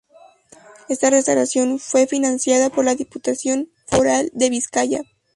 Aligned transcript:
Esta 0.89 1.11
restauración 1.11 1.77
fue 1.77 2.07
financiada 2.07 2.71
por 2.71 2.85
la 2.85 2.95
Diputación 2.95 3.69
Foral 3.85 4.31
de 4.33 4.49
Vizcaya. 4.49 5.01